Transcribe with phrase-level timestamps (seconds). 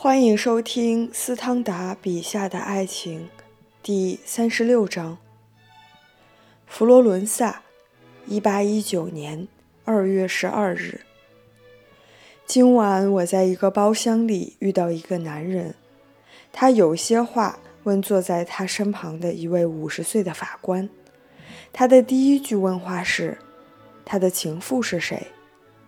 [0.00, 3.28] 欢迎收听斯汤达笔下的爱情，
[3.82, 5.18] 第三十六章。
[6.68, 7.62] 佛罗伦萨，
[8.24, 9.48] 一八一九年
[9.84, 11.00] 二月十二日。
[12.46, 15.74] 今晚我在一个包厢里遇到一个男人，
[16.52, 20.88] 他有些话问坐在他身旁的一位五十岁的法官。
[21.72, 23.36] 他的第一句问话是
[24.06, 25.26] ：“他的情妇是谁？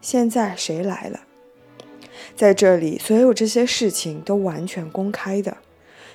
[0.00, 1.20] 现在谁来了？”
[2.34, 5.58] 在这里，所有这些事情都完全公开的，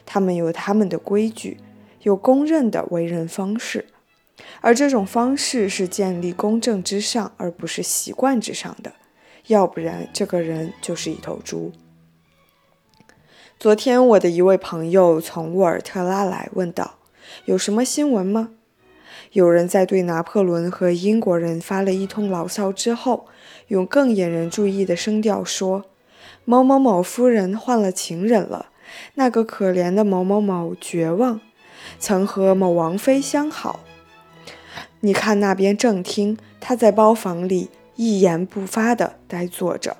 [0.05, 1.57] 他们有他们的规矩，
[2.03, 3.85] 有公认的为人方式，
[4.61, 8.93] 而这种方式是建立公正之上，而不是习惯之上的。
[9.47, 11.71] 要不然，这个人就是一头猪。
[13.59, 16.95] 昨天，我的一位朋友从沃尔特拉来，问道
[17.45, 18.49] ：“有什么新闻吗？”
[19.31, 23.27] 有人在对拿破仑和英国人发了一通牢骚之后，
[23.67, 25.85] 用更引人注意的声调说。
[26.45, 28.67] 某某某夫人换了情人了，
[29.15, 31.41] 那个可怜的某某某绝望，
[31.99, 33.79] 曾和某王妃相好。
[34.99, 39.97] 你看那边正厅，她在包房里一言不发地呆坐着，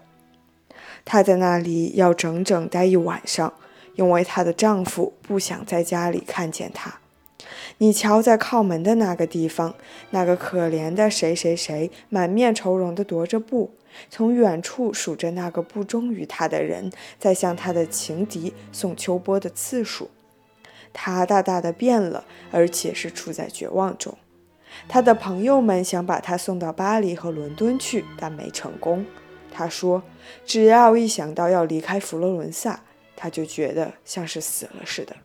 [1.04, 3.52] 她在那里要整整待一晚上，
[3.96, 7.00] 因为她的丈夫不想在家里看见她。
[7.80, 9.74] 你瞧，在靠门的那个地方，
[10.12, 13.74] 那个可怜的谁谁谁满面愁容地踱着步。
[14.10, 20.10] 从远处数着那个不忠于他的人在向他的情敌送秋波的次数，
[20.94, 24.18] 他大大的变了，而且是处在绝望中。
[24.88, 29.06] 他的朋友们想把他送到巴黎和伦敦去，但没成功。
[29.52, 30.04] 他说
[30.46, 32.84] ：“只要一想到要离开佛罗伦萨，
[33.16, 35.16] 他就觉得像是死了似的。”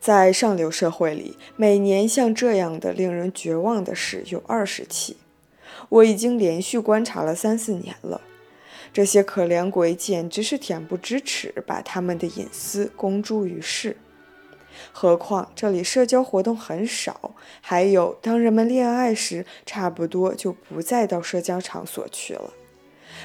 [0.00, 5.16] 在上流社会里，每年像这样的令人绝望的事有二十起。
[5.92, 8.22] 我已经连续观察了三四年了，
[8.94, 13.98] 这些可怜鬼简直是恬不知耻，把他们的隐私公诸于世。
[14.90, 22.54] 何况这里社交活动很少，还有当人们恋爱时，差不多就不再到社交场所去了。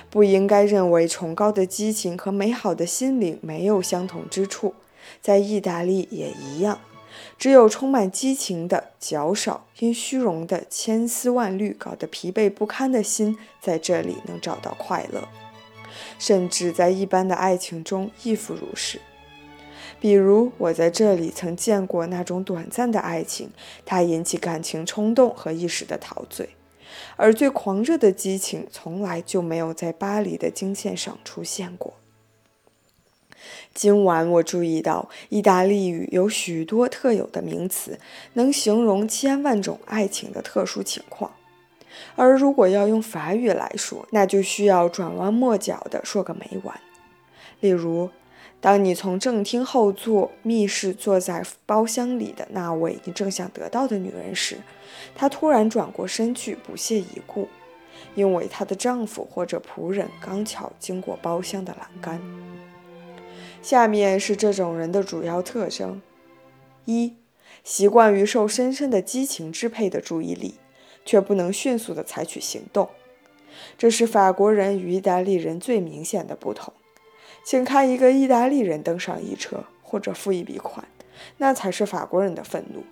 [0.10, 4.76] 不应该认为崇高的激情和美好的心灵没有相同之处，
[5.22, 6.82] 在意大利也一样。
[7.38, 15.28] 只有充满激情的、较少因虚荣的千丝万缕搞得疲惫不堪的心，在这里能找到快乐，
[16.20, 19.00] 甚至在一般的爱情中亦复如是。
[20.00, 23.50] 比如，我在这里曾见过那种短暂的爱情，
[23.84, 26.50] 它引起感情冲动和一时的陶醉，
[27.16, 31.96] 而最狂热的激情从来就没有在巴黎的经线上出现过。
[33.78, 38.00] 今晚我注意到，意大利语有许多特有的名词，
[38.34, 41.32] 能形容千万种爱情的特殊情况。
[42.16, 46.82] 而如果要用法语来说，那就需要转弯抹角地说个没完。
[47.60, 48.10] 例如，
[48.60, 54.58] 当你从正厅后座密室坐在包厢里的那位你正想得到的女人时，
[55.14, 57.48] 她突然转过身去，不屑一顾，
[58.16, 62.20] 因为她的丈夫或者仆人刚巧经过包厢的栏杆。
[63.62, 66.02] 下面是这种人的主要特征：
[66.86, 67.16] 一、
[67.64, 70.56] 习惯于受深深的激情支配的注意力，
[71.04, 72.90] 却不能迅速地采取行动。
[73.78, 76.74] 这是法国人与意大利人最明显的不同。
[77.44, 80.88] 请看一个意大利人登上一车或者付一笔款，
[81.38, 82.84] 那才是法国人的愤怒。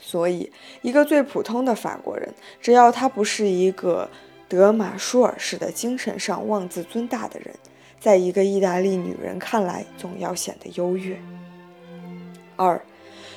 [0.00, 0.50] 所以，
[0.82, 4.08] 一个最普通的法国人，只要他不是一个
[4.48, 7.54] 德马舒尔式的精神上妄自尊大的人。
[8.00, 11.20] 在一个意大利女人看来，总要显得优越。
[12.56, 12.82] 二，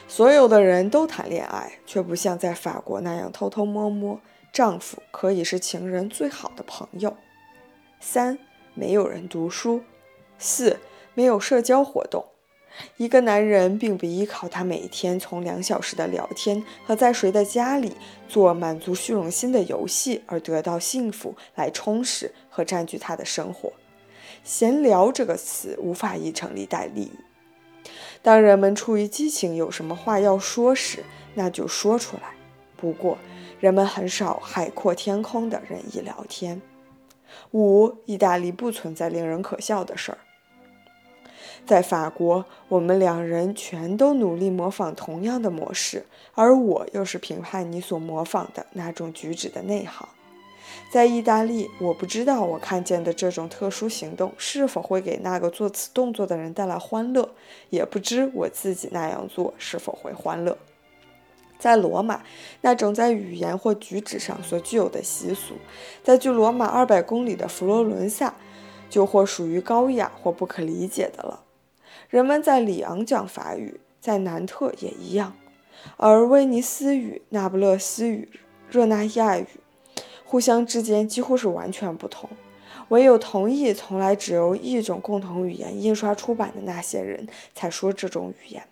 [0.07, 4.19] 所有的人都谈恋爱，却不像在法国那样偷偷摸摸。
[4.53, 7.17] 丈夫可以是情人最好的朋友。
[7.99, 8.37] 三，
[8.73, 9.81] 没有人读书。
[10.37, 10.79] 四，
[11.13, 12.23] 没有社交活动。
[12.97, 17.93] 一个男人并不依靠他每天从两小时的聊天和在谁的家里
[18.27, 23.71] 做满足虚荣心的游戏而得到幸福来充实和占据他的生活。
[24.43, 27.19] 闲聊这个词无法译成立代例语。
[28.21, 31.03] 当人们出于激情有什么话要说时，
[31.33, 32.33] 那就说出来。
[32.77, 33.17] 不过，
[33.59, 36.61] 人们很少海阔天空的任意聊天。
[37.51, 40.17] 五，意大利不存在令人可笑的事儿。
[41.65, 50.07] 在法国，我们两人全都努力模仿同样的模式，而我又是评判你所模仿的那种举止的内行。
[50.89, 57.29] 在意大利，我不知道我看见的这种特殊行动是否会给那个做此动作的人带来欢乐，
[57.69, 60.57] 也不知我自己那样做是否会欢乐。
[61.57, 62.21] 在罗马，
[62.61, 65.55] 那种在语言或举止上所具有的习俗，
[66.03, 68.35] 在距罗马二百公里的佛罗伦萨，
[68.89, 71.43] 就或属于高雅或不可理解的了。
[72.09, 75.37] 人们在里昂讲法语，在南特也一样，
[75.95, 78.29] 而威尼斯语、那不勒斯语、
[78.69, 79.47] 热那亚语，
[80.33, 82.27] 互相之间几乎是完全不同。
[82.89, 88.63] 唯有同意从来只有一种共同语言印刷出版的那些人才说这种语言，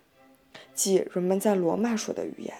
[0.74, 2.52] 即人们在罗马说的语言。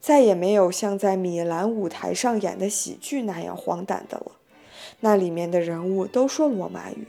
[0.00, 4.32] 再也没有像在米兰舞台上演的喜剧那样荒诞的了。
[5.00, 7.08] 那里面的人物都说罗马语，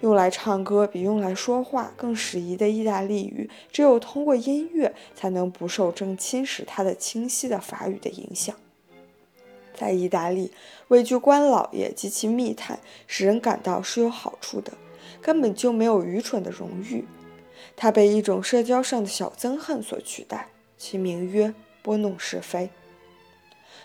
[0.00, 8.56] 用来唱歌比用来说话更适宜的意大利语，只有通过音乐才能不受正侵蚀它的清晰的法语的影响。
[9.74, 10.52] 在意大利，
[10.88, 14.72] 位居官老爷及其密探，使人感到是有好处的，
[15.20, 17.04] 根本就没有愚蠢的荣誉。
[17.76, 20.48] 他被一种社交上的小憎恨所取代，
[20.78, 22.70] 其名曰拨弄是非。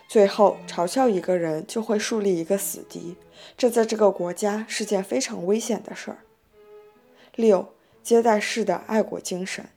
[0.08, 3.16] 最后，嘲笑一个人就会树立一个死敌，
[3.58, 6.20] 这在这个国家是件非常危险的事儿。
[7.36, 9.70] 六、接待式的爱国精神。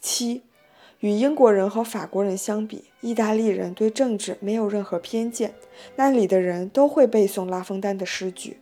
[0.00, 0.42] 七。
[1.00, 5.54] 与英国人和法国人相比，意大利人对政治没有任何偏见。
[5.96, 8.58] 那里的人都会背诵拉封丹的诗句：“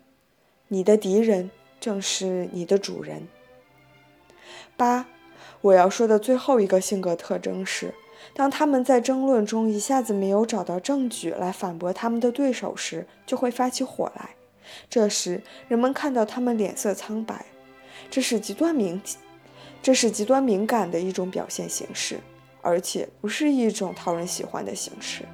[0.68, 1.50] 你的敌人
[1.80, 3.26] 正是你的主人。”
[4.76, 5.06] 八，
[5.60, 7.92] 我要说的最后一个性格特征是，
[8.34, 14.30] 当他们在争论中一下子没有找到证据来反驳他们的对手时，就会发起火来。
[14.88, 17.46] 这时，人们看到他们脸色苍白，
[18.08, 19.02] 这是极端明。
[19.82, 22.18] 这是极端敏感的一种表现形式，
[22.60, 25.24] 而且不是一种讨人喜欢的形式。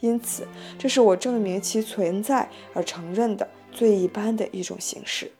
[0.00, 0.46] 因此，
[0.78, 5.32] 这是我证明其存在而承认的最一般的一种形式。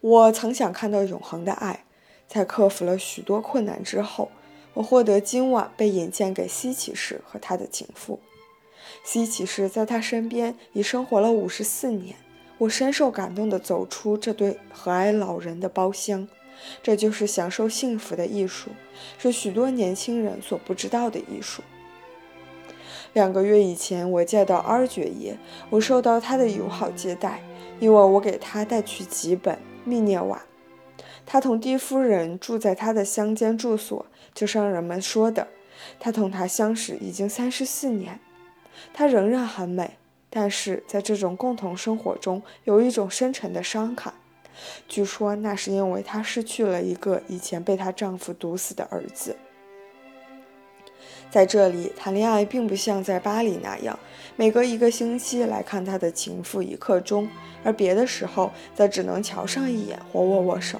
[0.00, 1.84] 我曾想看到永恒的爱，
[2.26, 4.30] 在克服了许多困难之后，
[4.74, 8.18] 我获得今晚被引荐给西骑士和他的情妇。
[9.04, 12.16] 西骑士在他身边已生活了五十四年。
[12.58, 16.28] 我深受感动地走出这对和蔼老人的包厢。
[16.82, 18.70] 这就是享受幸福的艺术，
[19.18, 21.62] 是许多年轻人所不知道的艺术。
[23.12, 25.36] 两个月以前，我见到阿尔爵爷，
[25.70, 27.42] 我受到他的友好接待，
[27.78, 29.54] 因为我给他带去几本
[29.84, 30.38] 《密涅瓦》。
[31.26, 35.48] 他同蒂夫人住在他的乡间住所，就像人们说的，
[36.00, 38.18] 他同她相识已经三十四年。
[38.94, 39.98] 她仍然很美，
[40.30, 44.14] 但是在这种共同生活中，有一种深沉的伤感。
[44.88, 49.36] 据说那是因为她失去了一个以前被她丈夫毒死的儿子。
[51.30, 53.98] 在这里谈恋爱并不像在巴黎那样，
[54.36, 57.26] 每隔一个星期来看他的情妇一刻钟，
[57.64, 60.78] 而别的时候则只能瞧上一眼或握握手。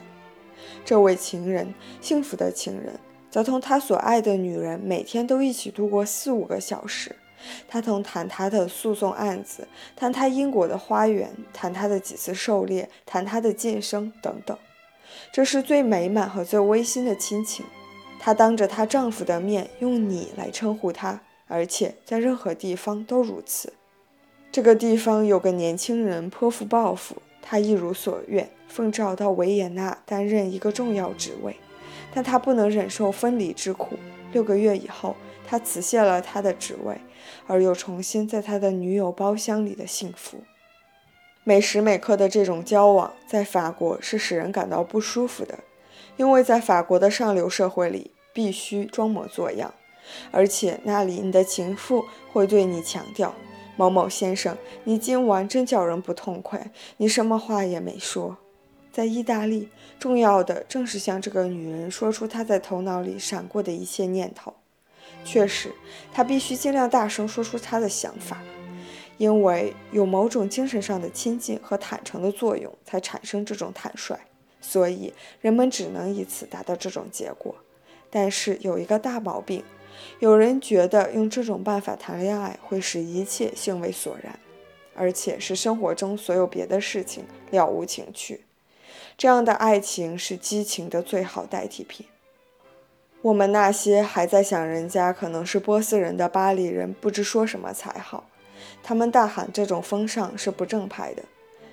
[0.84, 1.72] 这位情人，
[2.02, 7.16] 幸福的情人，则同他所爱的女人每天都一起度过四五个小时。
[7.68, 9.66] 他曾谈他的诉讼案子，
[9.96, 14.56] 谈他英国的花园，谈他的几次狩猎，谈他的晋升等等。
[15.30, 17.66] 这是最美满和最温馨的亲情。
[18.18, 23.72] 她当着她丈夫的面用“你”来称呼他，而且在任何地方都如此。
[24.50, 31.56] 这个地方有个年轻人颇负抱负，他一如所愿，奉召到维也纳担任一个重要职位，
[32.14, 33.98] 但他不能忍受分离之苦。
[34.32, 35.16] 六个月以后。
[35.52, 36.98] 他辞谢了他的职位，
[37.46, 40.38] 而又重新在他的女友包厢里的幸福。
[41.44, 45.58] 每时每刻的这种交往，在法国是使人感到不舒服的，
[46.16, 49.74] 因为在法国的上流社会里，必须装模作样，
[50.30, 53.34] 而且那里你的情妇会对你强调
[53.76, 58.38] ：“某某先生，你今晚真叫人不痛快，你什么话也没说。”
[58.90, 59.68] 在意大利，
[59.98, 64.54] 重要的正是向这个女人说出她在头脑里闪过的一切念头。
[65.24, 65.72] 确实，
[66.12, 68.42] 他必须尽量大声说出他的想法，
[69.18, 74.18] 因为有某种精神上的亲近和坦诚的作用，才产生这种坦率。
[74.60, 77.54] 所以人们只能以此达到这种结果。
[78.10, 79.64] 但是有一个大毛病，
[80.18, 84.38] 有人觉得用这种办法谈恋爱会使一切兴味索然，
[84.94, 88.44] 而且使生活中所有别的事情了无情趣。
[89.16, 92.06] 这样的爱情是激情的最好代替品。
[93.22, 98.24] 我们那些还在想人家可能是波斯人的巴黎人，不知说什么才好。
[98.82, 101.22] 他们大喊这种风尚是不正派的。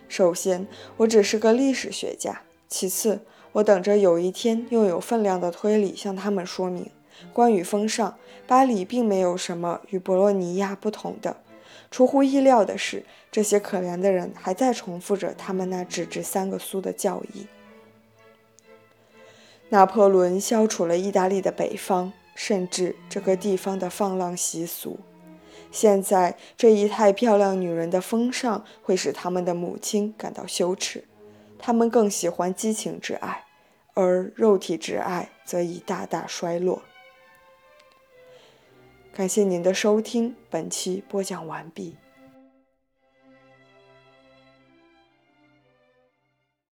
[0.07, 3.21] 首先，我只是个历史学家；其次，
[3.53, 6.91] 我等着有一天用有分量的推理向他们说明，
[7.33, 8.15] 关于风尚，
[8.45, 11.37] 巴黎并没有什么与博洛尼亚不同的。
[11.89, 17.47] 出乎意料的是，这些可怜的人还在重复着他们那只值三个苏的教义。
[19.69, 24.99] 拿破仑消除了意大利的北方，甚至这个地方的放浪习俗。
[25.71, 31.03] 现在这一太漂亮女人的风尚会使他们的母亲感到羞耻，
[31.59, 33.45] 他们更喜欢激情之爱，
[33.93, 36.81] 而肉体之爱则已大大衰落。
[39.13, 41.95] 感谢您的收听，本期播讲完毕。